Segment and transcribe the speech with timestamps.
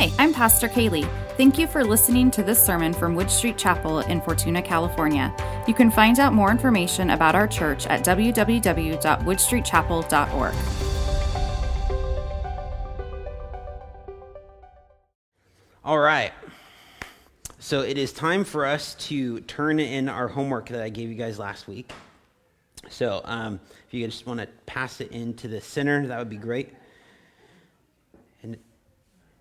[0.00, 1.06] Hi, I'm Pastor Kaylee.
[1.36, 5.30] Thank you for listening to this sermon from Wood Street Chapel in Fortuna, California.
[5.68, 10.54] You can find out more information about our church at www.woodstreetchapel.org.
[15.84, 16.32] All right.
[17.58, 21.14] So it is time for us to turn in our homework that I gave you
[21.14, 21.92] guys last week.
[22.88, 26.38] So um, if you just want to pass it into the center, that would be
[26.38, 26.70] great.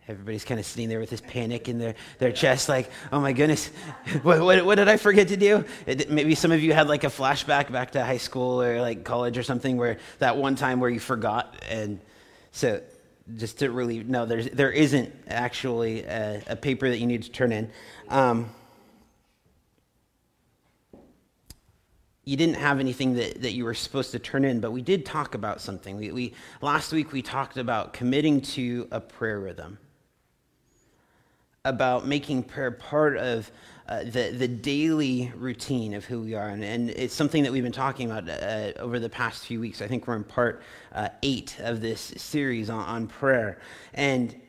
[0.10, 3.32] Everybody's kind of sitting there with this panic in their, their chest, like, oh my
[3.32, 3.68] goodness,
[4.24, 5.64] what, what, what did I forget to do?
[5.86, 9.04] It, maybe some of you had like a flashback back to high school or like
[9.04, 11.56] college or something where that one time where you forgot.
[11.70, 12.00] And
[12.51, 12.82] so
[13.36, 17.32] just to really no, there's there isn't actually a, a paper that you need to
[17.32, 17.70] turn in.
[18.07, 18.50] Um,
[22.29, 25.04] you didn't have anything that, that you were supposed to turn in, but we did
[25.04, 25.98] talk about something.
[25.98, 29.79] We, we last week we talked about committing to a prayer rhythm,
[31.66, 33.52] about making prayer part of
[33.88, 36.50] uh, the, the daily routine of who we are.
[36.50, 39.82] And, and it's something that we've been talking about uh, over the past few weeks.
[39.82, 40.62] I think we're in part
[40.94, 43.60] uh, eight of this series on, on prayer.
[43.96, 44.40] And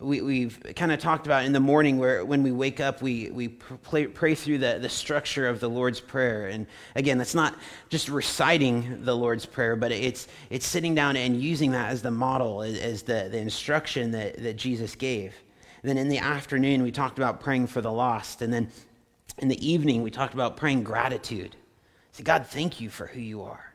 [0.00, 3.30] we, have kind of talked about in the morning where when we wake up, we,
[3.30, 6.46] we pray, pray through the, the structure of the Lord's Prayer.
[6.48, 7.56] And again, that's not
[7.88, 12.10] just reciting the Lord's Prayer, but it's, it's sitting down and using that as the
[12.10, 15.34] model, as the, the instruction that, that Jesus gave.
[15.82, 18.42] Then in the afternoon, we talked about praying for the lost.
[18.42, 18.68] And then
[19.38, 21.56] in the evening, we talked about praying gratitude.
[22.12, 23.72] Say, God, thank you for who you are.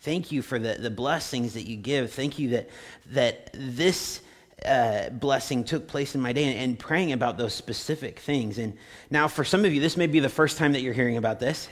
[0.00, 2.12] Thank you for the, the blessings that you give.
[2.12, 2.70] Thank you that,
[3.10, 4.22] that this
[4.64, 8.58] uh, blessing took place in my day and, and, praying about those specific things.
[8.58, 8.76] And
[9.10, 11.40] now, for some of you, this may be the first time that you're hearing about
[11.40, 11.68] this,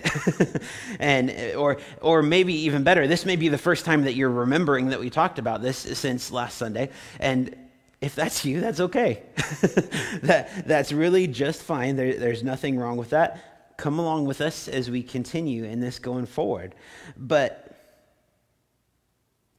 [0.99, 4.89] and or or maybe even better, this may be the first time that you're remembering
[4.89, 6.89] that we talked about this since last Sunday.
[7.21, 7.55] And
[8.01, 9.25] if that's you, that's okay.
[10.23, 11.97] that, that's really just fine.
[11.97, 13.77] There, there's nothing wrong with that.
[13.77, 16.75] Come along with us as we continue in this going forward.
[17.17, 17.77] But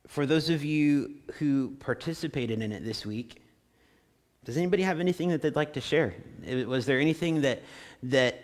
[0.08, 3.44] for those of you who participated in it this week,
[4.46, 6.16] does anybody have anything that they'd like to share?
[6.66, 7.62] Was there anything that
[8.04, 8.44] that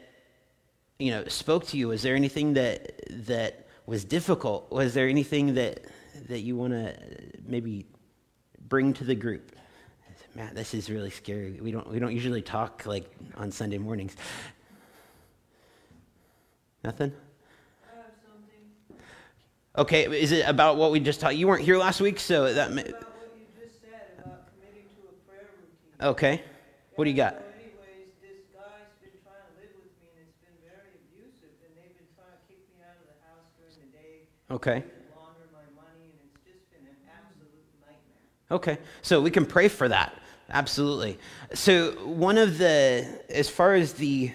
[0.99, 1.87] you know spoke to you?
[1.87, 4.71] Was there anything that that was difficult?
[4.71, 5.85] Was there anything that
[6.27, 6.95] that you want to
[7.45, 7.87] maybe
[8.67, 9.55] bring to the group?
[10.35, 11.59] Matt, this is really scary.
[11.61, 14.15] We don't, we don't usually talk like on Sunday mornings.
[16.83, 17.13] Nothing?
[19.77, 21.35] Okay, is it about what we just talked?
[21.35, 22.71] You weren't here last week, so that.
[22.71, 22.83] May...
[22.83, 26.07] About what you just said about committing to a prayer routine.
[26.15, 26.43] Okay,
[26.95, 27.33] what do you got?
[27.33, 31.59] So anyways, this guy's been trying to live with me, and it's been very abusive.
[31.59, 34.31] And they've been trying to kick me out of the house during the day.
[34.47, 34.79] Okay.
[35.11, 38.31] Launder my money, and it's just been an absolute nightmare.
[38.51, 40.15] Okay, so we can pray for that.
[40.49, 41.17] Absolutely.
[41.53, 44.31] So, one of the, as far as the,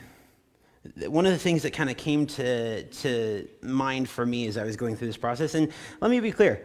[1.07, 4.65] one of the things that kind of came to, to mind for me as I
[4.65, 6.65] was going through this process, and let me be clear,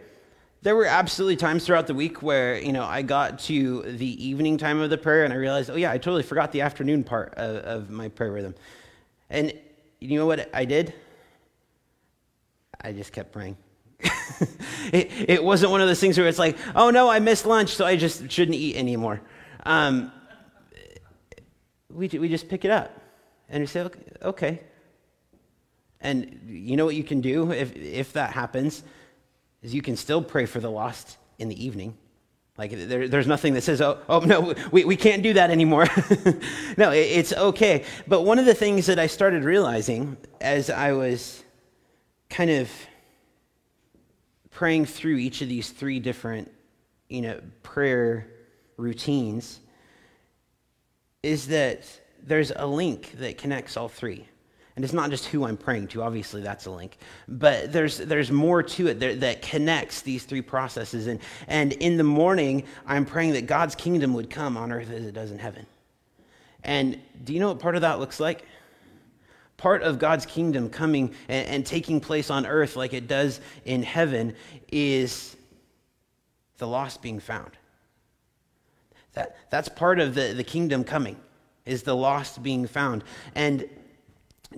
[0.62, 4.58] there were absolutely times throughout the week where, you know, I got to the evening
[4.58, 7.34] time of the prayer and I realized, oh, yeah, I totally forgot the afternoon part
[7.34, 8.54] of, of my prayer rhythm.
[9.30, 9.52] And
[10.00, 10.92] you know what I did?
[12.80, 13.56] I just kept praying.
[14.92, 17.76] it, it wasn't one of those things where it's like, oh no, I missed lunch,
[17.76, 19.20] so I just shouldn't eat anymore
[19.66, 20.12] um,
[21.92, 22.98] we, we just pick it up
[23.48, 23.88] and we say,
[24.22, 24.60] okay.
[26.00, 28.84] And you know what you can do if, if that happens
[29.62, 31.96] is you can still pray for the lost in the evening.
[32.56, 35.86] Like there, there's nothing that says, oh, oh no, we, we can't do that anymore.
[36.76, 37.84] no, it, it's okay.
[38.06, 41.42] But one of the things that I started realizing as I was
[42.30, 42.70] kind of
[44.50, 46.52] praying through each of these three different,
[47.08, 48.28] you know, prayer
[48.76, 49.60] routines
[51.22, 51.84] is that
[52.22, 54.26] there's a link that connects all three.
[54.76, 58.30] And it's not just who I'm praying to, obviously that's a link, but there's, there's
[58.30, 61.06] more to it that, that connects these three processes.
[61.06, 65.06] And, and in the morning, I'm praying that God's kingdom would come on earth as
[65.06, 65.64] it does in heaven.
[66.62, 68.44] And do you know what part of that looks like?
[69.56, 73.82] Part of God's kingdom coming and, and taking place on earth like it does in
[73.82, 74.36] heaven
[74.70, 75.36] is
[76.58, 77.52] the lost being found.
[79.16, 81.16] That, that's part of the, the kingdom coming,
[81.64, 83.02] is the lost being found.
[83.34, 83.68] And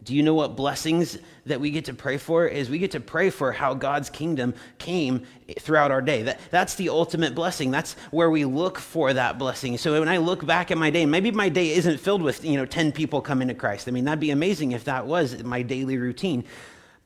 [0.02, 1.16] do you know what blessings
[1.46, 2.44] that we get to pray for?
[2.46, 5.24] Is we get to pray for how God's kingdom came
[5.60, 6.22] throughout our day.
[6.24, 7.70] That, that's the ultimate blessing.
[7.70, 9.78] That's where we look for that blessing.
[9.78, 12.56] So when I look back at my day, maybe my day isn't filled with, you
[12.56, 13.86] know, 10 people coming to Christ.
[13.86, 16.44] I mean, that'd be amazing if that was my daily routine.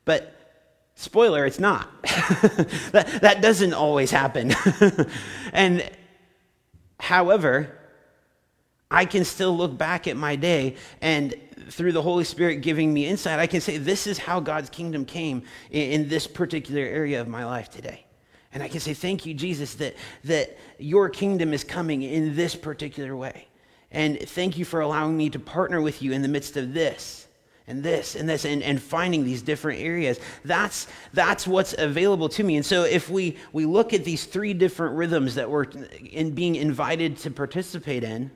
[0.06, 0.34] But
[0.94, 2.02] spoiler, it's not.
[2.92, 4.54] that, that doesn't always happen.
[5.52, 5.88] and
[7.02, 7.68] However,
[8.88, 11.34] I can still look back at my day and
[11.68, 15.04] through the Holy Spirit giving me insight, I can say, this is how God's kingdom
[15.04, 18.04] came in, in, this particular area of my life today.
[18.54, 22.54] And I can say, thank you, Jesus, that, that your kingdom is coming in this
[22.54, 23.48] particular way.
[23.90, 27.21] And thank you for allowing me to partner with you in the midst of this
[27.68, 30.18] and this and this and, and finding these different areas.
[30.44, 32.56] That's, that's what's available to me.
[32.56, 35.64] And so if we, we look at these three different rhythms that we're
[36.10, 38.30] in being invited to participate in,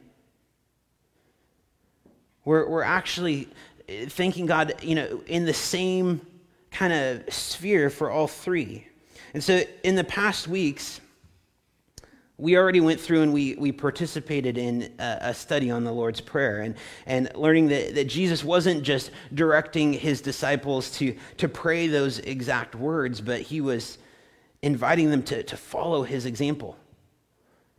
[2.45, 3.49] we're, we're actually
[3.89, 6.25] eh, thanking God, you know, in the same
[6.71, 8.87] kind of sphere for all three.
[9.35, 11.01] And so in the past weeks,
[12.39, 16.21] we already went through and we, we participated in a, a, study on the Lord's
[16.21, 16.75] Prayer and,
[17.07, 22.75] and learning that, that Jesus wasn't just directing his disciples to, to pray those exact
[22.75, 23.97] words, but he was
[24.61, 26.77] inviting them to, to follow his example.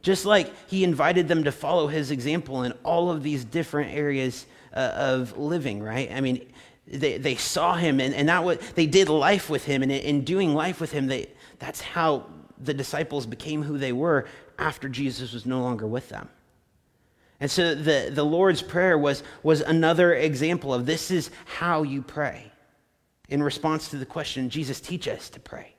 [0.01, 4.47] Just like he invited them to follow his example in all of these different areas
[4.73, 6.11] uh, of living, right?
[6.11, 6.47] I mean,
[6.87, 10.23] they, they saw him and, and that what they did life with him and in
[10.23, 11.27] doing life with him they,
[11.59, 12.25] that's how
[12.59, 14.25] the disciples became who they were
[14.57, 16.29] after jesus was no longer with them.
[17.39, 22.01] And so the, the lord's prayer was, was another example of this is how you
[22.01, 22.51] pray.
[23.29, 25.73] In response to the question jesus teach us to pray.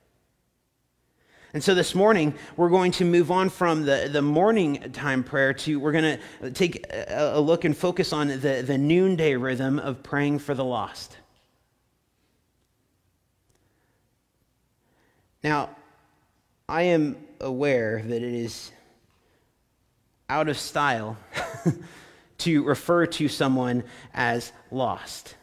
[1.54, 5.54] And so this morning, we're going to move on from the, the morning time prayer
[5.54, 9.78] to, we're going to take a, a look and focus on the, the noonday rhythm
[9.78, 11.16] of praying for the lost.
[15.42, 15.70] Now,
[16.69, 18.70] I am aware that it is
[20.29, 21.17] out of style
[22.38, 25.35] to refer to someone as lost.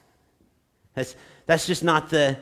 [0.93, 1.15] That's,
[1.45, 2.37] that's just not the,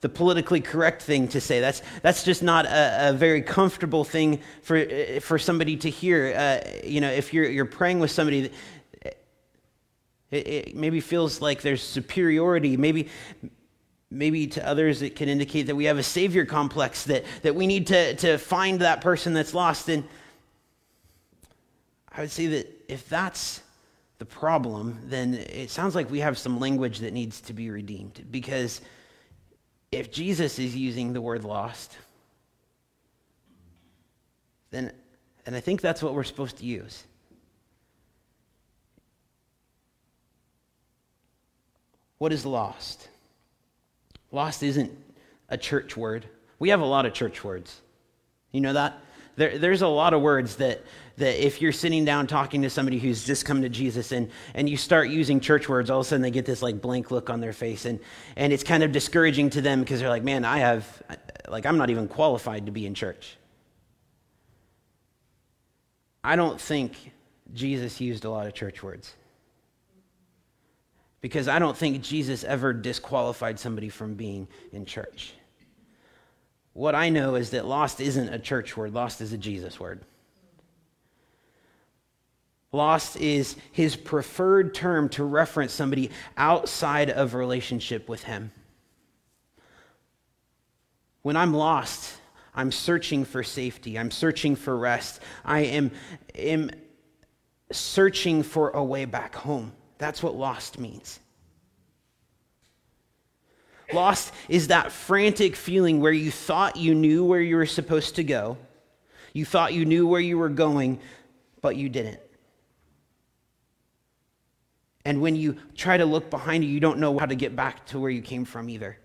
[0.00, 1.60] the politically correct thing to say.
[1.60, 4.84] That's, that's just not a, a very comfortable thing for,
[5.20, 6.34] for somebody to hear.
[6.36, 8.50] Uh, you know, if you're, you're praying with somebody,
[10.30, 12.76] it, it maybe feels like there's superiority.
[12.76, 13.08] Maybe,
[14.10, 17.66] maybe to others it can indicate that we have a savior complex, that, that we
[17.66, 19.88] need to, to find that person that's lost.
[19.88, 20.04] And
[22.12, 23.62] I would say that if that's
[24.18, 28.26] the problem, then it sounds like we have some language that needs to be redeemed
[28.30, 28.80] because–
[29.92, 31.96] if Jesus is using the word lost,
[34.70, 34.92] then,
[35.46, 37.04] and I think that's what we're supposed to use.
[42.18, 43.08] What is lost?
[44.32, 44.96] Lost isn't
[45.48, 46.26] a church word.
[46.58, 47.80] We have a lot of church words.
[48.52, 48.98] You know that?
[49.36, 50.84] There, there's a lot of words that,
[51.16, 54.68] that if you're sitting down talking to somebody who's just come to Jesus and, and
[54.68, 57.30] you start using church words, all of a sudden they get this like blank look
[57.30, 57.84] on their face.
[57.84, 58.00] And,
[58.36, 61.02] and it's kind of discouraging to them because they're like, man, I have,
[61.48, 63.36] like, I'm not even qualified to be in church.
[66.22, 67.12] I don't think
[67.54, 69.14] Jesus used a lot of church words.
[71.20, 75.34] Because I don't think Jesus ever disqualified somebody from being in church.
[76.72, 80.00] What I know is that lost isn't a church word, lost is a Jesus word.
[82.72, 88.52] Lost is his preferred term to reference somebody outside of relationship with him.
[91.22, 92.16] When I'm lost,
[92.54, 93.98] I'm searching for safety.
[93.98, 95.20] I'm searching for rest.
[95.44, 95.90] I am,
[96.36, 96.70] am
[97.72, 99.72] searching for a way back home.
[100.00, 101.20] That's what lost means.
[103.92, 108.24] Lost is that frantic feeling where you thought you knew where you were supposed to
[108.24, 108.56] go.
[109.34, 111.00] You thought you knew where you were going,
[111.60, 112.20] but you didn't.
[115.04, 117.84] And when you try to look behind you, you don't know how to get back
[117.88, 118.96] to where you came from either.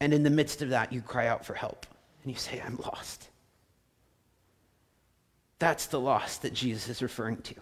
[0.00, 1.86] And in the midst of that, you cry out for help
[2.24, 3.28] and you say, I'm lost.
[5.60, 7.54] That's the loss that Jesus is referring to.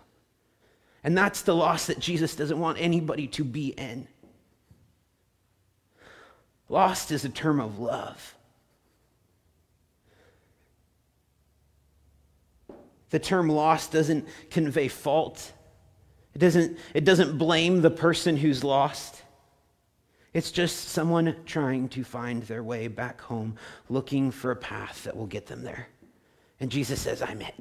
[1.05, 4.09] And that's the loss that Jesus doesn't want anybody to be in.
[6.71, 8.35] Lost is a term of love.
[13.11, 15.53] The term lost doesn't convey fault.
[16.35, 19.23] It doesn't, it doesn't blame the person who's lost.
[20.33, 23.57] It's just someone trying to find their way back home,
[23.89, 25.87] looking for a path that will get them there.
[26.59, 27.55] And Jesus says, I'm it.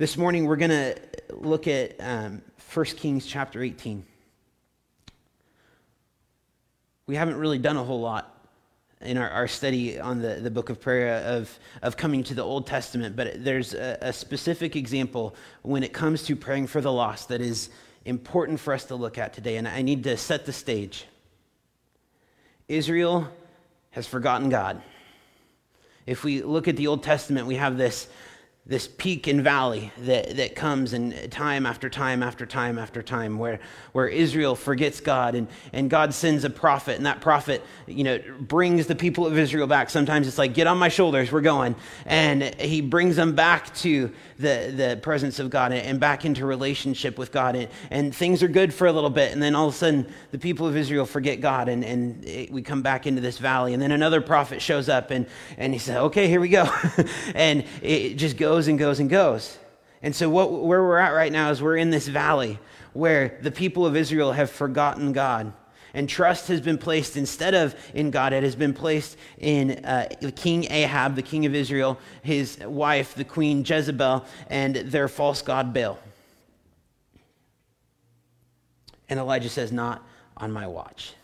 [0.00, 0.96] This morning, we're going to
[1.28, 2.40] look at um,
[2.72, 4.02] 1 Kings chapter 18
[7.06, 8.46] we haven't really done a whole lot
[9.02, 12.40] in our, our study on the, the book of prayer of, of coming to the
[12.40, 16.90] Old Testament, but there's a, a specific example when it comes to praying for the
[16.90, 17.68] lost that is
[18.06, 21.04] important for us to look at today, and I need to set the stage.
[22.68, 23.28] Israel
[23.90, 24.80] has forgotten God.
[26.06, 28.08] If we look at the Old Testament, we have this,
[28.70, 33.36] this peak and valley that, that comes and time after time after time after time
[33.36, 33.58] where,
[33.90, 38.20] where Israel forgets God and, and God sends a prophet and that prophet, you know,
[38.38, 39.90] brings the people of Israel back.
[39.90, 41.74] Sometimes it's like, get on my shoulders, we're going.
[42.06, 47.18] And he brings them back to the, the presence of God and back into relationship
[47.18, 47.56] with God.
[47.56, 49.32] And, and things are good for a little bit.
[49.32, 52.52] And then all of a sudden the people of Israel forget God and, and it,
[52.52, 53.74] we come back into this valley.
[53.74, 55.26] And then another prophet shows up and,
[55.58, 56.72] and he says, okay, here we go.
[57.34, 59.58] and it just goes goes and goes and goes.
[60.02, 62.58] And so, what, where we're at right now is we're in this valley
[62.92, 65.54] where the people of Israel have forgotten God.
[65.94, 70.08] And trust has been placed instead of in God, it has been placed in uh,
[70.36, 75.72] King Ahab, the king of Israel, his wife, the queen Jezebel, and their false god
[75.72, 75.98] Baal.
[79.08, 81.14] And Elijah says, Not on my watch.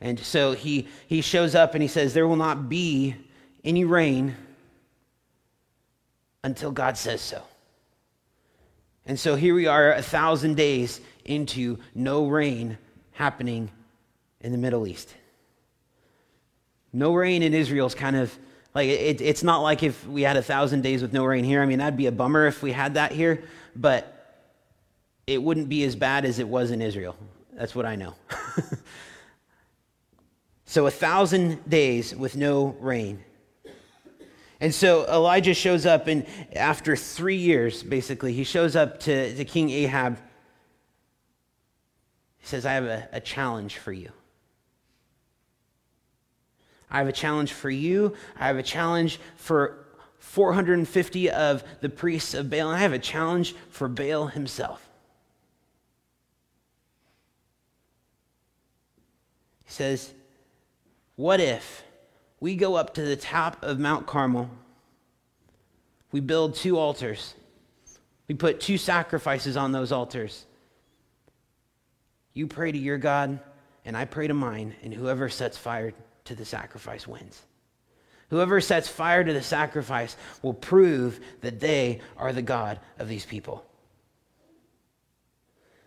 [0.00, 3.16] And so he, he shows up and he says, There will not be
[3.64, 4.34] any rain
[6.44, 7.42] until God says so.
[9.06, 12.78] And so here we are, a thousand days into no rain
[13.12, 13.70] happening
[14.40, 15.12] in the Middle East.
[16.92, 18.36] No rain in Israel is kind of
[18.74, 21.62] like it, it's not like if we had a thousand days with no rain here.
[21.62, 24.10] I mean, that'd be a bummer if we had that here, but
[25.26, 27.16] it wouldn't be as bad as it was in Israel.
[27.54, 28.14] That's what I know.
[30.66, 33.22] so, a thousand days with no rain.
[34.64, 36.24] And so Elijah shows up, and
[36.56, 40.16] after three years, basically, he shows up to, to King Ahab.
[42.38, 44.10] He says, I have a, a challenge for you.
[46.90, 48.16] I have a challenge for you.
[48.40, 49.84] I have a challenge for
[50.16, 54.88] 450 of the priests of Baal, and I have a challenge for Baal himself.
[59.66, 60.14] He says,
[61.16, 61.83] What if
[62.44, 64.50] we go up to the top of Mount Carmel.
[66.12, 67.32] We build two altars.
[68.28, 70.44] We put two sacrifices on those altars.
[72.34, 73.40] You pray to your God,
[73.86, 75.94] and I pray to mine, and whoever sets fire
[76.26, 77.40] to the sacrifice wins.
[78.28, 83.24] Whoever sets fire to the sacrifice will prove that they are the God of these
[83.24, 83.64] people.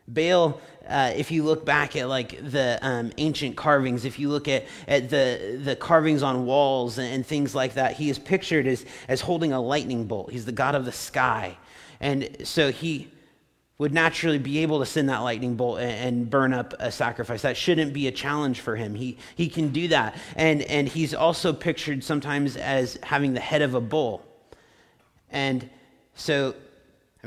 [0.07, 4.47] Baal, uh, if you look back at like the um, ancient carvings, if you look
[4.47, 8.67] at, at the, the carvings on walls and, and things like that, he is pictured
[8.67, 10.31] as, as holding a lightning bolt.
[10.31, 11.57] He's the god of the sky.
[11.99, 13.09] And so he
[13.77, 17.43] would naturally be able to send that lightning bolt and, and, burn up a sacrifice.
[17.43, 18.95] That shouldn't be a challenge for him.
[18.95, 20.15] He, he can do that.
[20.35, 24.25] And, and he's also pictured sometimes as having the head of a bull.
[25.29, 25.69] And
[26.15, 26.55] so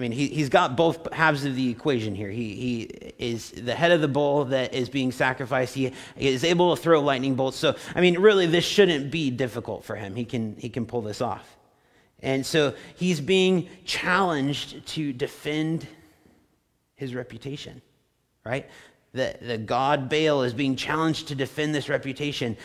[0.00, 2.30] I mean, he, he's got both halves of the equation here.
[2.30, 2.83] He, he
[3.19, 5.75] is the head of the bull that is being sacrificed.
[5.75, 7.59] He, is able to throw lightning bolts.
[7.59, 10.14] So, I mean, really, this shouldn't be difficult for him.
[10.14, 11.54] He can, he can pull this off.
[12.21, 15.87] And so he's being challenged to defend
[16.95, 17.83] his reputation,
[18.42, 18.71] right?
[19.12, 22.57] The, the god Baal is being challenged to defend this reputation.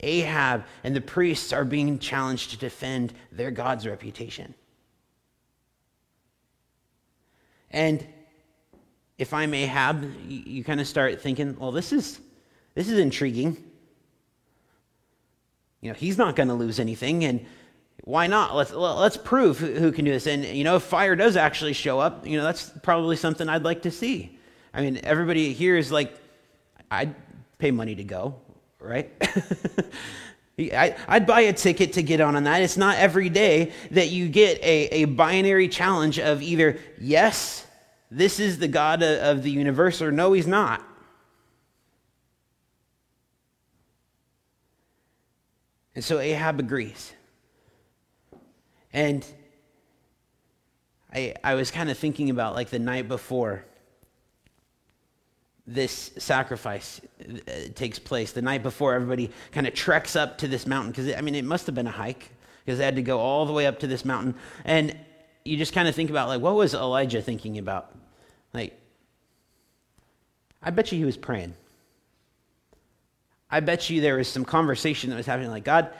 [0.00, 4.54] Ahab and the priests are being challenged to defend their God's reputation.
[7.76, 8.02] And
[9.18, 12.18] if I'm Ahab, you, you kind of start thinking, well, this is,
[12.74, 13.62] this is intriguing.
[15.82, 17.44] You know, he's not going to lose anything, and
[18.02, 18.56] why not?
[18.56, 20.26] Let's, let's prove who, who can do this.
[20.26, 23.64] And, you know, if fire does actually show up, you know, that's probably something I'd
[23.64, 24.38] like to see.
[24.72, 26.18] I mean, everybody here is like,
[26.90, 27.14] I'd
[27.58, 28.36] pay money to go,
[28.80, 29.12] right?
[30.58, 32.62] I, would buy a ticket to get on on that.
[32.62, 37.65] It's not every day that you get a, a binary challenge of either, yes,
[38.10, 40.82] this is the God of the universe, or no, he's not.
[45.94, 47.12] And so Ahab agrees.
[48.92, 49.26] And
[51.12, 53.64] I, I was kind of thinking about like the night before
[55.66, 60.64] this sacrifice uh, takes place the night before everybody kind of treks up to this
[60.64, 62.30] mountain because i mean it must have been a hike
[62.64, 64.32] because they had to go all the way up to this mountain
[64.64, 64.96] and
[65.46, 67.94] you just kind of think about like what was elijah thinking about
[68.52, 68.78] like
[70.62, 71.54] i bet you he was praying
[73.50, 75.92] i bet you there was some conversation that was happening like god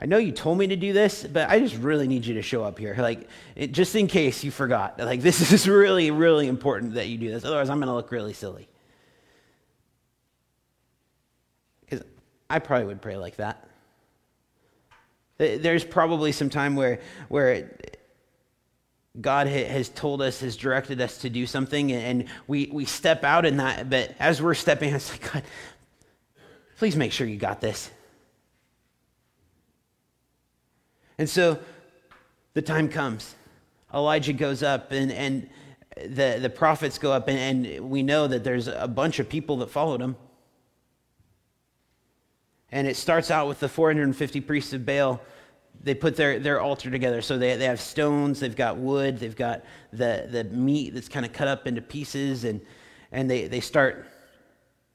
[0.00, 2.42] I know you told me to do this, but I just really need you to
[2.42, 2.94] show up here.
[2.96, 4.98] Like, it, just in case you forgot.
[4.98, 7.44] Like, this is really, really important that you do this.
[7.44, 8.68] Otherwise, I'm going to look really silly.
[11.80, 12.04] Because
[12.48, 13.67] I probably would pray like that.
[15.38, 17.70] There's probably some time where, where
[19.20, 23.46] God has told us, has directed us to do something, and we, we step out
[23.46, 23.88] in that.
[23.88, 25.42] But as we're stepping, it's like, God,
[26.76, 27.90] please make sure you got this.
[31.18, 31.58] And so
[32.54, 33.34] the time comes.
[33.94, 35.48] Elijah goes up, and, and
[35.96, 39.58] the, the prophets go up, and, and we know that there's a bunch of people
[39.58, 40.16] that followed him.
[42.70, 45.20] And it starts out with the 450 priests of Baal.
[45.82, 47.22] They put their, their altar together.
[47.22, 51.24] So they, they have stones, they've got wood, they've got the, the meat that's kind
[51.24, 52.60] of cut up into pieces, and,
[53.12, 54.06] and they, they start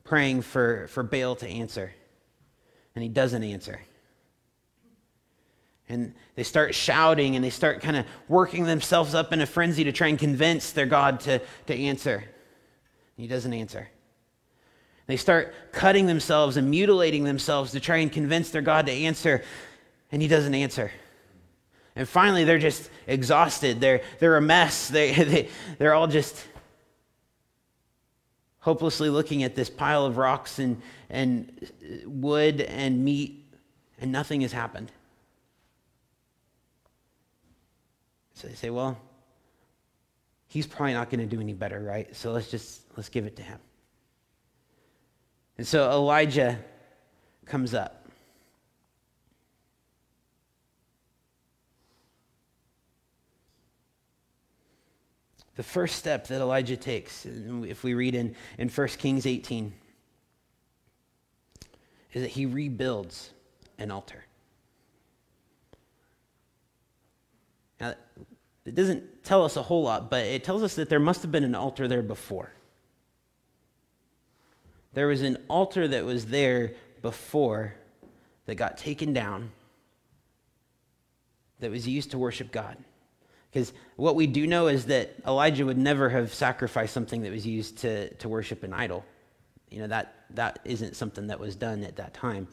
[0.03, 1.93] praying for, for Baal to answer.
[2.95, 3.81] And he doesn't answer.
[5.89, 9.83] And they start shouting and they start kind of working themselves up in a frenzy
[9.83, 12.23] to try and convince their God to, to answer.
[13.17, 13.89] He doesn't answer.
[15.05, 19.43] They start cutting themselves and mutilating themselves to try and convince their God to answer,
[20.11, 20.91] and He doesn't answer.
[21.95, 23.79] And finally, they're just exhausted.
[23.79, 24.89] They're, they're a mess.
[24.93, 26.45] They, they, they're all just
[28.59, 31.69] hopelessly looking at this pile of rocks and, and
[32.05, 33.45] wood and meat,
[33.99, 34.91] and nothing has happened.
[38.35, 38.97] So they say, well,
[40.47, 42.15] he's probably not going to do any better, right?
[42.15, 43.59] So let's just let's give it to him.
[45.57, 46.59] And so Elijah
[47.45, 48.03] comes up.
[55.55, 59.71] The first step that Elijah takes, if we read in, in 1 Kings 18,
[62.13, 63.29] is that he rebuilds
[63.77, 64.25] an altar.
[67.79, 67.93] Now,
[68.65, 71.31] it doesn't tell us a whole lot, but it tells us that there must have
[71.31, 72.51] been an altar there before.
[74.93, 77.75] There was an altar that was there before
[78.45, 79.51] that got taken down
[81.59, 82.77] that was used to worship God.
[83.51, 87.45] Because what we do know is that Elijah would never have sacrificed something that was
[87.45, 89.05] used to, to worship an idol.
[89.69, 92.47] You know, that, that isn't something that was done at that time.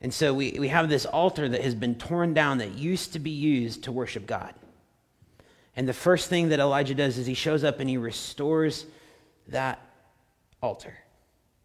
[0.00, 3.18] And so we, we have this altar that has been torn down that used to
[3.18, 4.54] be used to worship God.
[5.76, 8.86] And the first thing that Elijah does is he shows up and he restores
[9.48, 9.80] that
[10.62, 10.94] altar.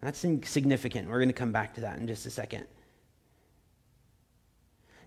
[0.06, 1.10] That's significant.
[1.10, 2.68] We're going to come back to that in just a second.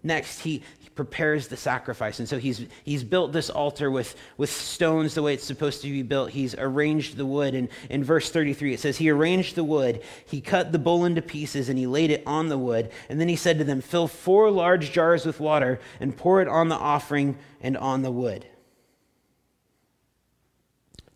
[0.02, 0.62] Next, he,
[0.96, 2.18] prepares the sacrifice.
[2.18, 5.88] And so he's, he's built this altar with, with stones the way it's supposed to
[5.88, 6.30] be built.
[6.30, 7.54] He's arranged the wood.
[7.54, 11.22] And in verse 33, it says, He arranged the wood, he cut the bull into
[11.22, 12.90] pieces, and he laid it on the wood.
[13.08, 16.48] And then he said to them, Fill four large jars with water and pour it
[16.48, 18.44] on the offering and on the wood.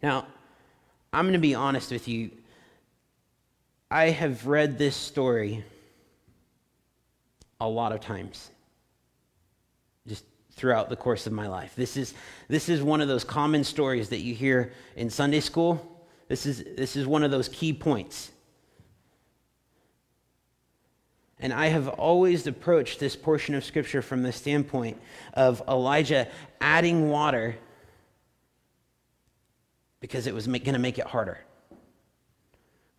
[0.01, 0.29] Now,
[1.13, 2.31] I'm going to be honest with you.
[3.93, 5.63] I have read this story
[7.61, 8.49] a lot of times
[10.09, 11.75] just throughout the course of my life.
[11.77, 12.15] This is,
[12.49, 16.07] this is one of those common stories that you hear in Sunday school.
[16.29, 18.31] This is, this is one of those key points.
[21.39, 24.99] And I have always approached this portion of Scripture from the standpoint
[25.35, 26.29] of Elijah
[26.63, 27.57] adding water
[30.01, 31.41] because it was going to make it harder.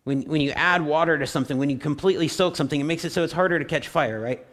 [0.04, 3.12] When, when you add water to something, when you completely soak something, it makes it
[3.12, 4.44] so it's harder to catch fire, right?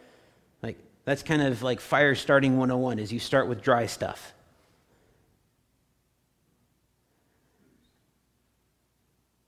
[0.62, 4.32] Like, that's kind of like fire starting 101 is you start with dry stuff.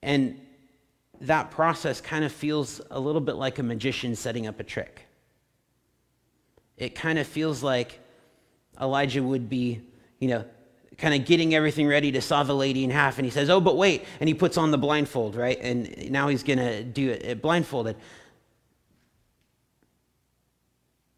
[0.03, 0.39] And
[1.23, 5.07] that process kind of feels a little bit like a magician setting up a trick.
[6.77, 8.01] It kind of feels like
[8.79, 9.81] Elijah would be,
[10.19, 10.45] you know,
[10.99, 13.19] kind of getting everything ready to saw the lady in half.
[13.19, 14.05] And he says, Oh, but wait.
[14.21, 15.59] And he puts on the blindfold, right?
[15.61, 17.97] And now he's going to do it uh, blindfolded.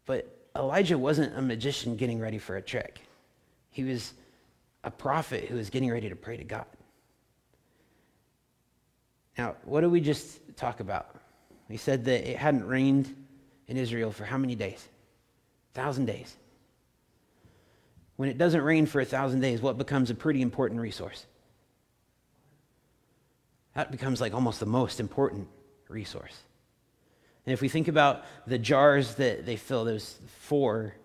[0.05, 3.01] But Elijah wasn't a magician getting ready for a trick,
[3.71, 4.13] he was
[4.83, 6.65] a prophet who was getting ready to pray to God.
[9.37, 11.15] Now, what did we just talk about?
[11.69, 13.13] We said that it hadn't rained
[13.67, 14.87] in Israel for how many days?
[15.75, 16.35] A thousand days.
[18.17, 21.25] When it doesn't rain for a thousand days, what becomes a pretty important resource?
[23.75, 25.47] That becomes like almost the most important
[25.87, 26.35] resource.
[27.45, 30.95] And if we think about the jars that they fill, there's four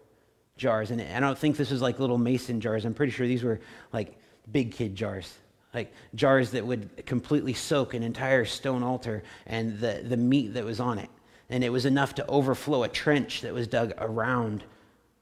[0.57, 0.90] jars.
[0.90, 2.87] And I don't think this was like little mason jars.
[2.87, 3.61] I'm pretty sure these were
[3.92, 4.18] like
[4.51, 5.37] big kid jars,
[5.75, 10.64] like jars that would completely soak an entire stone altar and the, the meat that
[10.64, 11.11] was on it.
[11.51, 14.64] And it was enough to overflow a trench that was dug around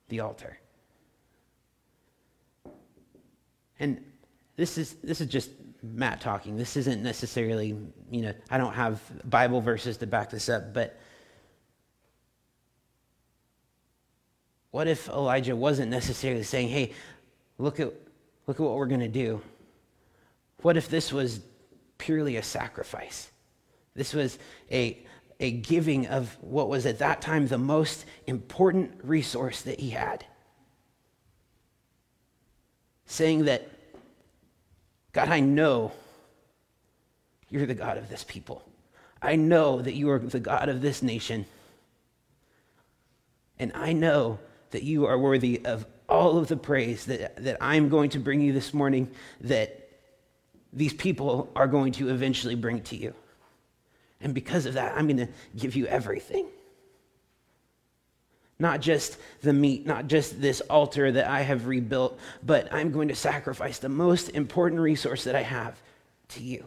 [0.09, 0.60] the altar.
[3.81, 4.05] And
[4.57, 5.51] this is, this is just
[5.83, 6.57] Matt talking.
[6.57, 7.77] This isn't necessarily,
[8.11, 10.99] you know, I don't have Bible verses to back this up, but
[14.71, 16.93] what if Elijah wasn't necessarily saying, hey,
[17.59, 17.93] look at,
[18.47, 19.41] look at what we're going to do?
[20.63, 21.41] What if this was
[21.97, 23.31] purely a sacrifice?
[23.95, 24.39] This was
[24.71, 24.99] a,
[25.41, 30.25] a giving of what was at that time the most important resource that he had.
[33.11, 33.69] Saying that,
[35.13, 35.93] God, I know
[37.49, 38.63] you're the God of this people.
[39.21, 41.45] I know that you are the God of this nation.
[43.59, 44.39] And I know
[44.71, 48.41] that you are worthy of all of the praise that, that I'm going to bring
[48.41, 49.89] you this morning, that
[50.73, 53.13] these people are going to eventually bring to you.
[54.21, 56.47] And because of that, I'm going to give you everything.
[58.61, 63.09] Not just the meat, not just this altar that I have rebuilt, but I'm going
[63.09, 65.81] to sacrifice the most important resource that I have
[66.29, 66.65] to you.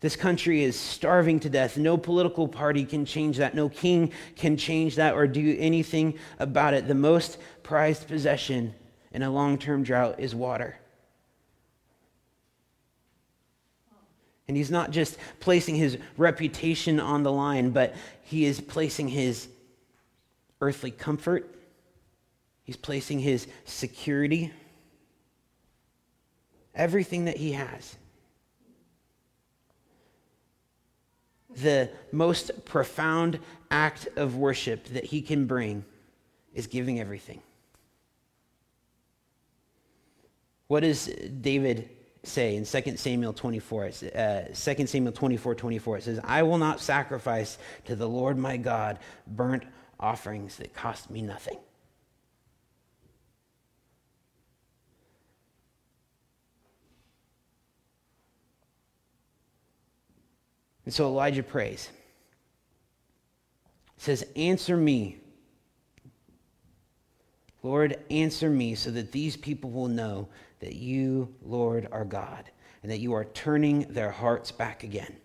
[0.00, 1.76] This country is starving to death.
[1.76, 3.54] No political party can change that.
[3.54, 6.86] No king can change that or do anything about it.
[6.86, 8.74] The most prized possession
[9.12, 10.76] in a long term drought is water.
[14.48, 19.46] And he's not just placing his reputation on the line, but he is placing his
[20.60, 21.54] earthly comfort,
[22.64, 24.50] he's placing his security,
[26.74, 27.96] everything that he has.
[31.54, 35.84] The most profound act of worship that he can bring
[36.54, 37.42] is giving everything.
[40.68, 41.90] What does David
[42.28, 43.84] say in 2 Samuel 24?
[43.86, 48.56] Uh, 2 Samuel 24, 24, it says, I will not sacrifice to the Lord my
[48.56, 49.64] God burnt
[49.98, 51.58] offerings that cost me nothing.
[60.88, 61.90] And so Elijah prays.
[63.98, 65.18] Says, Answer me,
[67.62, 70.28] Lord, answer me so that these people will know
[70.60, 72.50] that you, Lord, are God
[72.82, 75.16] and that you are turning their hearts back again.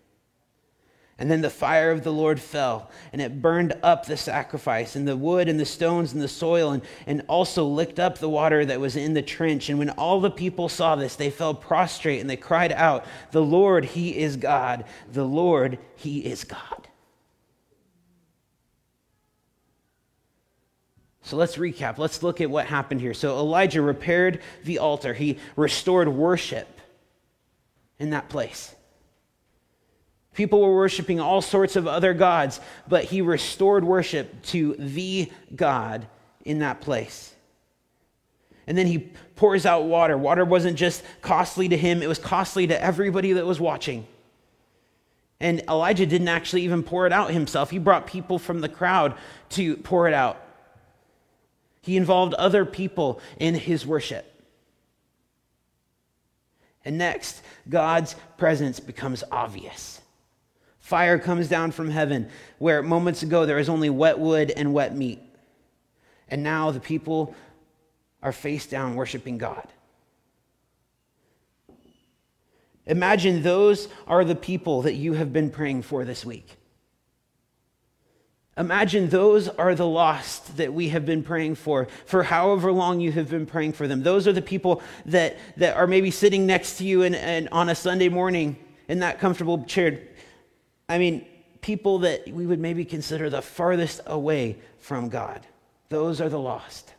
[1.16, 5.06] And then the fire of the Lord fell, and it burned up the sacrifice, and
[5.06, 8.66] the wood, and the stones, and the soil, and, and also licked up the water
[8.66, 9.68] that was in the trench.
[9.68, 13.42] And when all the people saw this, they fell prostrate, and they cried out, The
[13.42, 14.86] Lord, He is God.
[15.12, 16.83] The Lord, He is God.
[21.24, 21.96] So let's recap.
[21.96, 23.14] Let's look at what happened here.
[23.14, 26.68] So Elijah repaired the altar, he restored worship
[27.98, 28.74] in that place.
[30.34, 36.06] People were worshiping all sorts of other gods, but he restored worship to the God
[36.44, 37.32] in that place.
[38.66, 38.98] And then he
[39.36, 40.18] pours out water.
[40.18, 44.06] Water wasn't just costly to him, it was costly to everybody that was watching.
[45.40, 47.70] And Elijah didn't actually even pour it out himself.
[47.70, 49.14] He brought people from the crowd
[49.50, 50.43] to pour it out.
[51.84, 54.24] He involved other people in his worship.
[56.82, 60.00] And next, God's presence becomes obvious.
[60.78, 64.96] Fire comes down from heaven, where moments ago there was only wet wood and wet
[64.96, 65.20] meat.
[66.28, 67.34] And now the people
[68.22, 69.68] are face down worshiping God.
[72.86, 76.56] Imagine those are the people that you have been praying for this week.
[78.56, 83.10] Imagine those are the lost that we have been praying for, for however long you
[83.10, 84.04] have been praying for them.
[84.04, 87.68] Those are the people that, that are maybe sitting next to you and, and on
[87.68, 90.00] a Sunday morning in that comfortable chair.
[90.88, 91.26] I mean,
[91.62, 95.44] people that we would maybe consider the farthest away from God.
[95.88, 96.94] Those are the lost.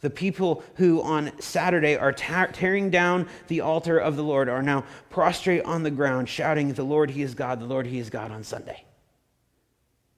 [0.00, 4.84] The people who on Saturday are tearing down the altar of the Lord are now
[5.10, 8.30] prostrate on the ground, shouting, The Lord, He is God, the Lord, He is God
[8.30, 8.84] on Sunday.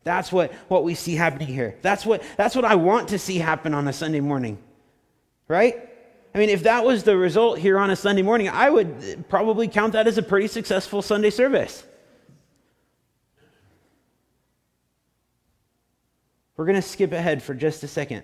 [0.03, 1.77] That's what, what we see happening here.
[1.83, 4.59] That's what, that's what I want to see happen on a Sunday morning,
[5.47, 5.89] right?
[6.35, 9.69] I mean, if that was the result here on a Sunday morning, I would probably
[9.69, 11.85] count that as a pretty successful Sunday service.
[16.57, 18.23] We're going to skip ahead for just a second.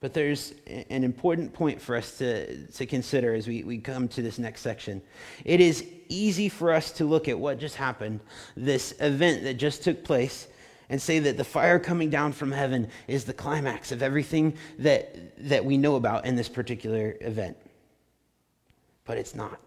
[0.00, 4.22] But there's an important point for us to, to consider as we, we come to
[4.22, 5.02] this next section.
[5.44, 8.20] It is easy for us to look at what just happened,
[8.56, 10.46] this event that just took place,
[10.88, 15.36] and say that the fire coming down from heaven is the climax of everything that,
[15.48, 17.56] that we know about in this particular event.
[19.04, 19.58] But it's not.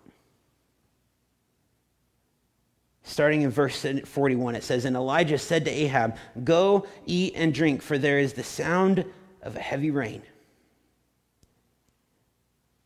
[3.04, 7.82] Starting in verse 41, it says, And Elijah said to Ahab, Go, eat and drink,
[7.82, 9.04] for there is the sound
[9.42, 10.22] of a heavy rain.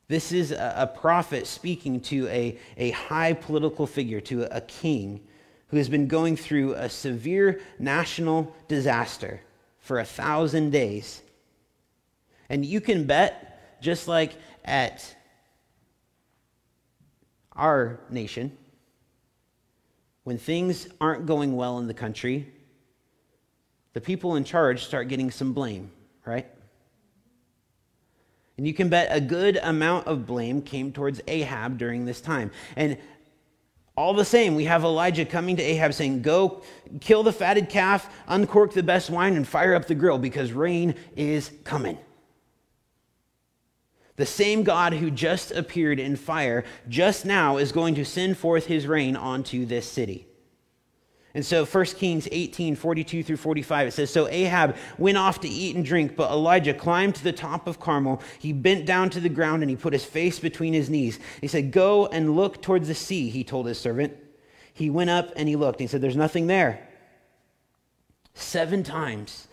[0.08, 5.22] This is a, prophet speaking to a, a high political figure, to a king
[5.68, 9.42] who has been going through a severe national disaster
[9.80, 11.22] for a thousand days.
[12.50, 15.16] And you can bet, just like at
[17.54, 18.56] our nation,
[20.24, 22.48] when things aren't going well in the country,
[23.94, 25.90] the people in charge start getting some blame,
[26.26, 26.48] right?
[28.58, 32.52] And you can bet a good amount of blame came towards Ahab during this time.
[32.76, 32.98] And
[33.98, 36.62] all the same, we have Elijah coming to Ahab saying, Go
[37.00, 40.96] kill the fatted calf, uncork the best wine, and fire up the grill because rain
[41.16, 41.98] is coming.
[44.18, 48.66] The same God who just appeared in fire just now is going to send forth
[48.66, 50.28] his rain onto this city.
[51.36, 55.50] And so 1 Kings 18, 42 through 45, it says, So Ahab went off to
[55.50, 58.22] eat and drink, but Elijah climbed to the top of Carmel.
[58.40, 61.20] He bent down to the ground and he put his face between his knees.
[61.42, 64.16] He said, Go and look towards the sea, he told his servant.
[64.74, 65.82] He went up and he looked.
[65.82, 66.88] He said, There's nothing there.
[68.34, 69.50] Seven times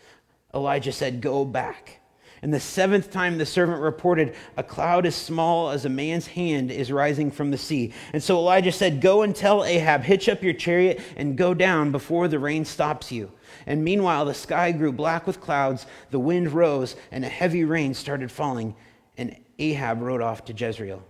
[0.54, 1.98] Elijah said, Go back.
[2.42, 6.72] And the seventh time the servant reported, A cloud as small as a man's hand
[6.72, 7.92] is rising from the sea.
[8.12, 11.92] And so Elijah said, Go and tell Ahab, hitch up your chariot and go down
[11.92, 13.30] before the rain stops you.
[13.64, 17.94] And meanwhile, the sky grew black with clouds, the wind rose, and a heavy rain
[17.94, 18.74] started falling.
[19.16, 21.04] And Ahab rode off to Jezreel.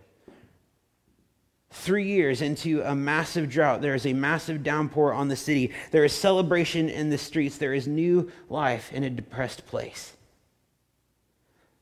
[1.71, 5.73] Three years into a massive drought, there is a massive downpour on the city.
[5.93, 7.57] There is celebration in the streets.
[7.57, 10.15] There is new life in a depressed place.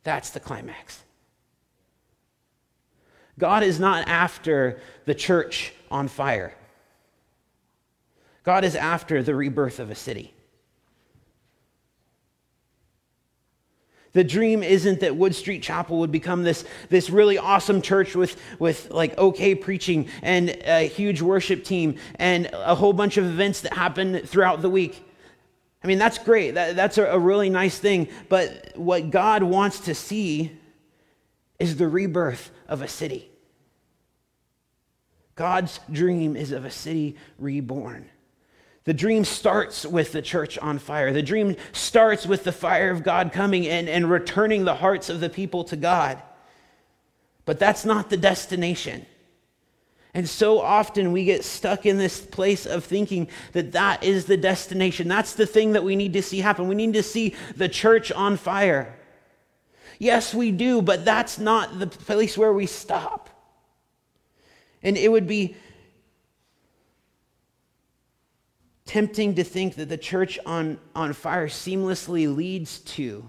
[0.02, 1.02] That's the climax.
[3.38, 6.54] God is not after the church on fire.
[8.44, 10.34] God is after the rebirth of a city.
[14.12, 18.36] The dream isn't that Wood Street Chapel would become this, this really awesome church with,
[18.58, 23.60] with like okay preaching and a huge worship team and a whole bunch of events
[23.60, 25.04] that happen throughout the week.
[25.82, 26.52] I mean, that's great.
[26.52, 28.08] That, that's a, a really nice thing.
[28.28, 30.56] But what God wants to see
[31.58, 33.30] is the rebirth of a city.
[35.36, 38.10] God's dream is of a city reborn.
[38.84, 41.12] The dream starts with the church on fire.
[41.12, 45.20] The dream starts with the fire of God coming and, and returning the hearts of
[45.20, 46.20] the people to God.
[47.44, 49.06] But that's not the destination.
[50.12, 54.36] And so often we get stuck in this place of thinking that that is the
[54.36, 55.06] destination.
[55.06, 56.66] That's the thing that we need to see happen.
[56.66, 58.96] We need to see the church on fire.
[59.98, 63.30] Yes, we do, but that's not the place where we stop.
[64.82, 65.56] And it would be
[68.86, 73.24] tempting to think that the church on, on fire seamlessly leads to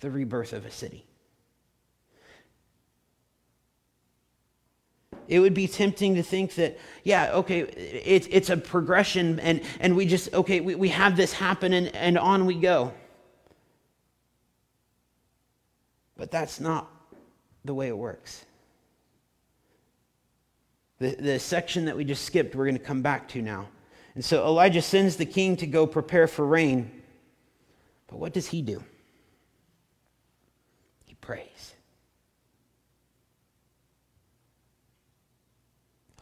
[0.00, 1.06] the rebirth of a city.
[5.32, 9.96] It would be tempting to think that, yeah, okay, it's, it's a progression and, and
[9.96, 12.92] we just, okay, we, we have this happen and, and on we go.
[16.18, 16.86] But that's not
[17.64, 18.44] the way it works.
[20.98, 23.68] The, the section that we just skipped, we're going to come back to now.
[24.14, 26.90] And so Elijah sends the king to go prepare for rain.
[28.06, 28.84] But what does he do?
[31.06, 31.71] He prays.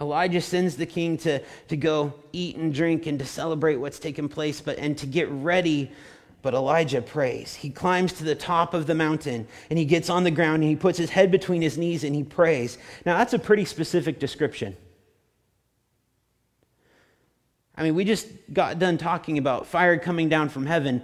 [0.01, 4.29] Elijah sends the king to, to go eat and drink and to celebrate what's taken
[4.29, 5.91] place, but and to get ready.
[6.43, 7.55] But Elijah prays.
[7.55, 10.71] He climbs to the top of the mountain and he gets on the ground and
[10.71, 12.79] he puts his head between his knees and he prays.
[13.05, 14.75] Now, that's a pretty specific description.
[17.77, 21.03] I mean, we just got done talking about fire coming down from heaven,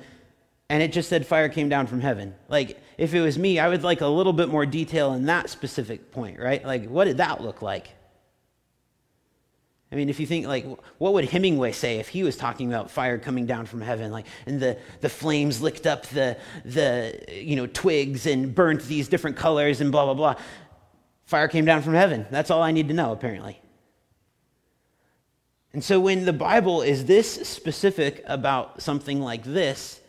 [0.68, 2.34] and it just said fire came down from heaven.
[2.48, 5.48] Like, if it was me, I would like a little bit more detail in that
[5.48, 6.64] specific point, right?
[6.64, 7.95] Like, what did that look like?
[9.90, 10.66] I mean, if you think like,
[10.98, 14.26] what would Hemingway say if he was talking about fire coming down from heaven, like,
[14.46, 19.36] and the, the flames licked up the, the, you know, twigs and burnt these different
[19.36, 20.34] colors and blah, blah, blah.
[21.26, 22.26] Fire came down from heaven.
[22.30, 23.60] That's all I need to know, apparently.
[25.72, 30.00] And so when the Bible is this specific about something like this,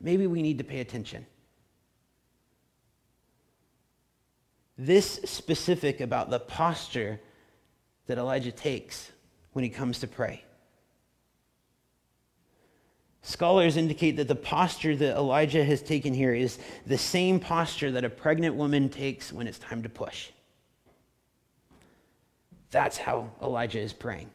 [0.00, 1.26] maybe we need to pay attention.
[4.76, 7.20] This specific about the posture
[8.06, 9.10] that Elijah takes
[9.54, 10.44] when he comes to pray.
[13.22, 18.04] Scholars indicate that the posture that Elijah has taken here is the same posture that
[18.04, 20.28] a pregnant woman takes when it's time to push.
[22.70, 24.28] That's how Elijah is praying.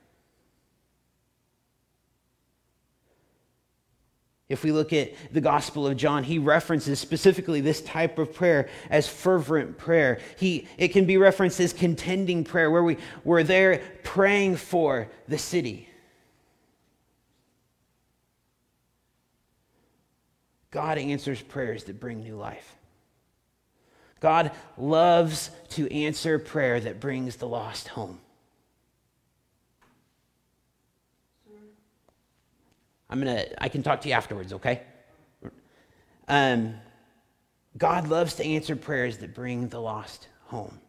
[4.50, 8.68] If we look at the Gospel of John, he references specifically this type of prayer
[8.90, 10.20] as fervent prayer.
[10.38, 15.38] He, it can be referenced as contending prayer, where we, we're there praying for the
[15.38, 15.88] city.
[20.72, 22.76] God answers prayers that bring new life.
[24.20, 28.20] God loves to answer prayer that brings the lost home.
[33.10, 34.84] I'm gonna, I can talk to you afterwards, okay?
[36.28, 36.76] Um,
[37.78, 40.80] God loves to answer prayers that bring the lost home.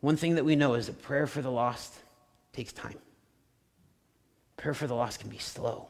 [0.00, 1.94] One thing that we know is that prayer for the lost
[2.52, 2.98] takes time.
[4.56, 5.88] Prayer for the lost can be slow.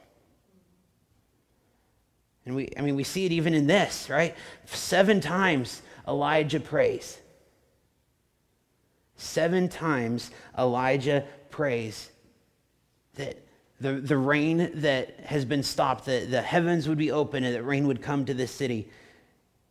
[2.47, 4.35] And we, I mean, we see it even in this, right?
[4.65, 7.19] Seven times Elijah prays.
[9.17, 12.11] Seven times Elijah prays
[13.17, 13.48] that
[13.81, 17.63] the, the rain that has been stopped, the, the heavens would be open and that
[17.63, 18.89] rain would come to this city.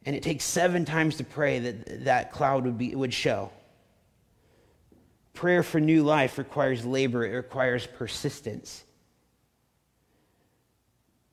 [0.06, 3.52] And it takes seven times to pray that that cloud would, be, would show.
[5.34, 8.84] Prayer for new life requires labor, it requires persistence.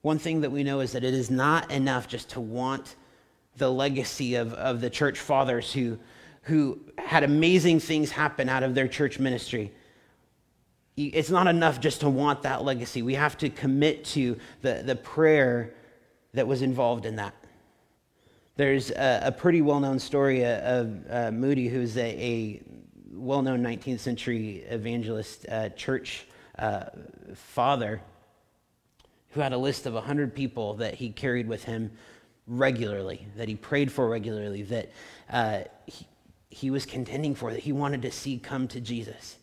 [0.03, 2.97] One thing that we know is that it is not enough just to want
[3.57, 5.99] the legacy of, of the church fathers who,
[6.43, 9.73] who had amazing things happen out of their church ministry
[10.97, 13.03] it's not enough just to want that legacy.
[13.03, 15.75] We have to commit to the, the prayer
[16.35, 17.35] that was involved in that.
[18.57, 22.63] There's a, a pretty well known story of uh, Moody, who's a, a
[23.13, 26.27] well known 19th century evangelist, uh, church
[26.59, 26.85] uh,
[27.35, 28.01] father,
[29.31, 31.91] who had a list of 100 people that he carried with him
[32.47, 34.93] regularly, that he prayed for regularly, that
[35.31, 36.07] uh, he,
[36.51, 39.39] he was contending for, that he wanted to see come to Jesus.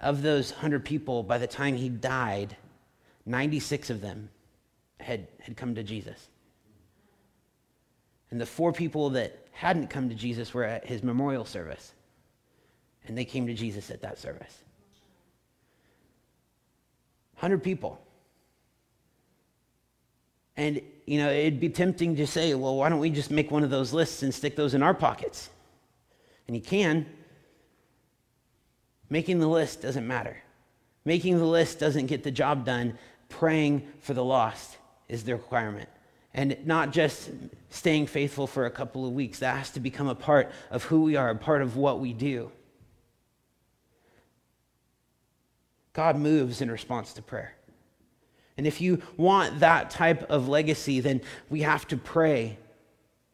[0.00, 2.56] Of those 100 people, by the time he died,
[3.26, 4.30] 96 of them
[5.00, 6.28] had, had come to Jesus.
[8.30, 11.92] And the four people that hadn't come to Jesus were at his memorial service.
[13.06, 14.62] And they came to Jesus at that service.
[17.34, 18.00] 100 people.
[20.56, 23.62] And, you know, it'd be tempting to say, well, why don't we just make one
[23.62, 25.50] of those lists and stick those in our pockets?
[26.46, 27.06] And you can,
[29.10, 30.36] Making the list doesn't matter.
[31.04, 32.98] Making the list doesn't get the job done.
[33.28, 34.76] Praying for the lost
[35.08, 35.88] is the requirement.
[36.34, 37.30] And not just
[37.70, 39.38] staying faithful for a couple of weeks.
[39.38, 42.12] That has to become a part of who we are, a part of what we
[42.12, 42.52] do.
[45.94, 47.54] God moves in response to prayer.
[48.56, 52.58] And if you want that type of legacy, then we have to pray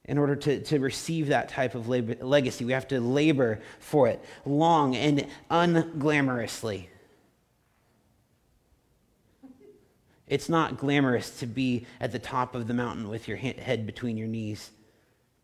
[0.06, 2.64] in order to, to receive that type of legacy.
[2.64, 6.88] We have to labor for it long and unglamorously.
[10.26, 14.16] It's not glamorous to be at the top of the mountain with your head between
[14.16, 14.70] your knees,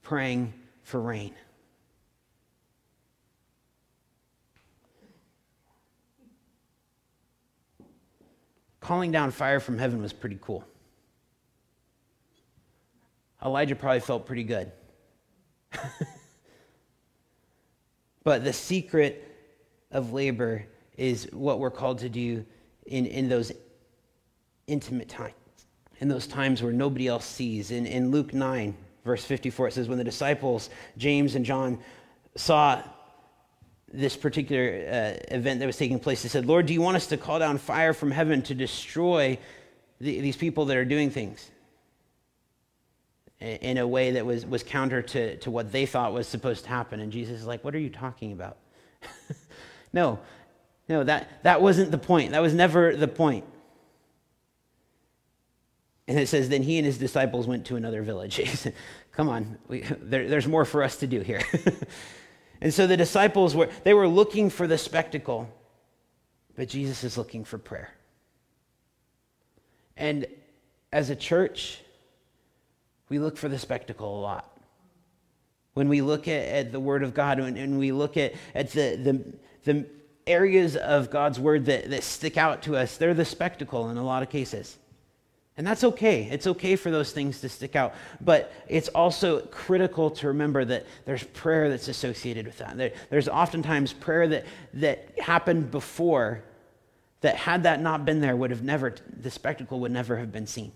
[0.02, 1.34] praying for rain.
[8.80, 10.64] Calling down fire from heaven was pretty cool.
[13.44, 14.70] Elijah probably felt pretty good.
[18.24, 19.26] but the secret
[19.90, 22.44] of labor is what we're called to do
[22.86, 23.52] in, in those
[24.66, 25.34] intimate times,
[25.98, 27.70] in those times where nobody else sees.
[27.70, 31.78] In, in Luke 9, verse 54, it says, When the disciples, James and John,
[32.36, 32.82] saw
[33.92, 37.06] this particular uh, event that was taking place, they said, Lord, do you want us
[37.08, 39.38] to call down fire from heaven to destroy
[40.00, 41.50] the, these people that are doing things?
[43.40, 46.70] In a way that was, was counter to, to what they thought was supposed to
[46.70, 47.00] happen.
[47.00, 48.58] And Jesus is like, What are you talking about?
[49.92, 50.18] no,
[50.88, 52.32] no, that, that wasn't the point.
[52.32, 53.44] That was never the point.
[56.06, 58.40] And it says, Then he and his disciples went to another village.
[59.12, 61.40] Come on, we, there, there's more for us to do here.
[62.60, 65.48] and so the disciples were, they were looking for the spectacle,
[66.56, 67.94] but Jesus is looking for prayer.
[69.96, 70.26] And
[70.92, 71.80] as a church,
[73.10, 74.56] we look for the spectacle a lot.
[75.74, 78.70] When we look at, at the Word of God and, and we look at, at
[78.70, 79.86] the, the, the
[80.26, 84.04] areas of God's Word that, that stick out to us, they're the spectacle in a
[84.04, 84.78] lot of cases.
[85.56, 86.28] And that's okay.
[86.30, 87.94] It's okay for those things to stick out.
[88.20, 92.78] But it's also critical to remember that there's prayer that's associated with that.
[92.78, 96.44] There, there's oftentimes prayer that, that happened before
[97.20, 100.46] that, had that not been there, would have never, the spectacle would never have been
[100.46, 100.72] seen.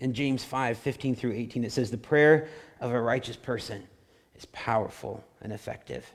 [0.00, 2.48] In James 5 15 through 18, it says, The prayer
[2.80, 3.86] of a righteous person
[4.34, 6.10] is powerful and effective.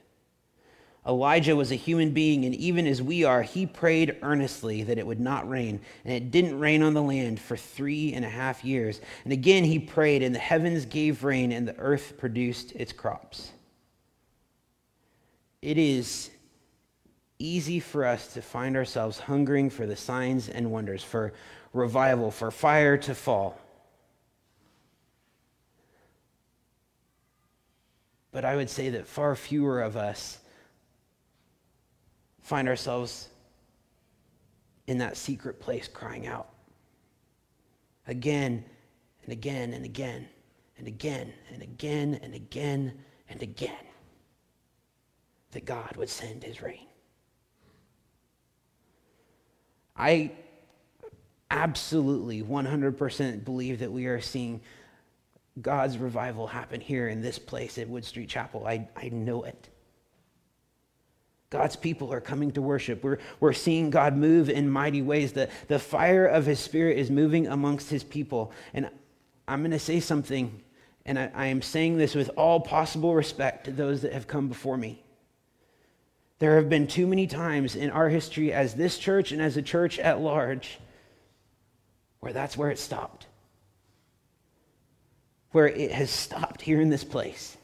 [1.08, 5.06] Elijah was a human being, and even as we are, he prayed earnestly that it
[5.06, 5.80] would not rain.
[6.04, 9.00] And it didn't rain on the land for three and a half years.
[9.24, 13.52] And again he prayed, and the heavens gave rain, and the earth produced its crops.
[15.62, 16.32] It is
[17.38, 21.34] easy for us to find ourselves hungering for the signs and wonders, for
[21.72, 23.60] revival, for fire to fall.
[28.36, 30.40] But I would say that far fewer of us
[32.42, 33.30] find ourselves
[34.88, 36.50] in that secret place crying out
[38.08, 38.66] again
[39.24, 40.28] and again and again
[40.78, 42.94] and again and again and again
[43.30, 43.86] and again
[45.52, 46.88] that God would send his rain.
[49.96, 50.34] I
[51.50, 54.60] absolutely 100% believe that we are seeing
[55.62, 58.68] God's revival happen here in this place at Wood Street Chapel.
[58.68, 59.70] I, I know it.
[61.50, 63.04] God's people are coming to worship.
[63.04, 65.32] We're, we're seeing God move in mighty ways.
[65.32, 68.52] The, the fire of his spirit is moving amongst his people.
[68.74, 68.90] And
[69.48, 70.62] I'm going to say something,
[71.06, 74.50] and I, I am saying this with all possible respect to those that have come
[74.50, 75.02] before me.
[76.40, 79.62] There have been too many times in our history as this church and as a
[79.62, 80.80] church at large
[82.20, 83.28] where that's where it stopped.
[85.56, 87.56] Where it has stopped here in this place.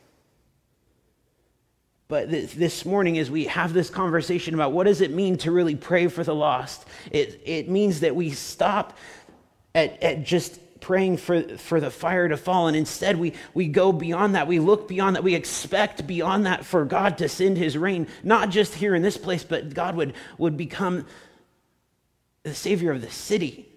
[2.08, 5.76] But this morning, as we have this conversation about what does it mean to really
[5.76, 8.98] pray for the lost, it, it means that we stop
[9.76, 12.70] at, at just praying for, for the fire to fall.
[12.70, 14.48] And instead, we, we go beyond that.
[14.48, 15.24] We look beyond that.
[15.26, 19.18] We expect beyond that for God to send his rain, not just here in this
[19.18, 21.06] place, but God would, would become
[22.44, 23.68] the Savior of the city.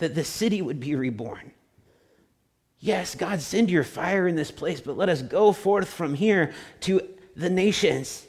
[0.00, 1.52] That the city would be reborn.
[2.80, 6.52] Yes, God, send your fire in this place, but let us go forth from here
[6.80, 7.02] to
[7.36, 8.26] the nations.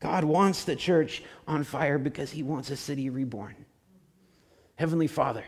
[0.00, 3.56] God wants the church on fire because he wants a city reborn.
[4.76, 5.44] Heavenly Father,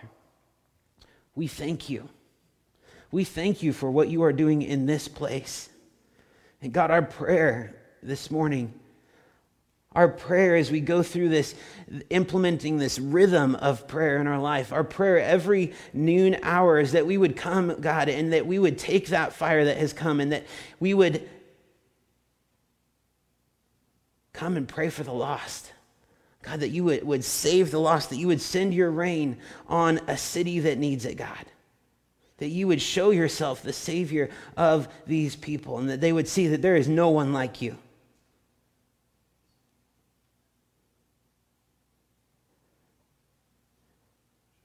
[1.34, 2.08] we thank you.
[3.10, 5.68] We thank you for what you are doing in this place.
[6.62, 8.72] And God, our prayer this morning
[9.96, 11.54] our prayer as we go through this,
[12.10, 17.06] implementing this rhythm of prayer in our life, our prayer every noon hour is that
[17.06, 20.32] we would come, God, and that we would take that fire that has come and
[20.32, 20.46] that
[20.78, 21.26] we would
[24.34, 25.72] come and pray for the lost.
[26.42, 29.98] God, that you would, would save the lost, that you would send your rain on
[30.08, 31.46] a city that needs it, God.
[32.36, 34.28] That you would show yourself the Savior
[34.58, 37.78] of these people and that they would see that there is no one like you.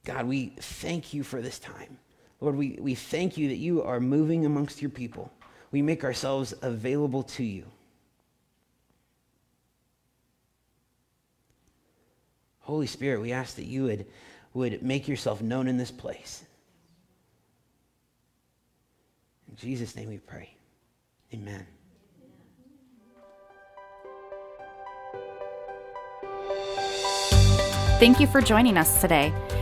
[0.04, 1.98] God, we thank you for this time.
[2.40, 5.32] Lord, we, we thank you that you are moving amongst your people.
[5.70, 7.64] We make ourselves available to you.
[12.60, 14.06] Holy Spirit, we ask that you would,
[14.54, 16.44] would make yourself known in this place.
[19.48, 20.54] In Jesus' name we pray.
[21.32, 21.66] Amen.
[27.98, 29.32] Thank you for joining us today.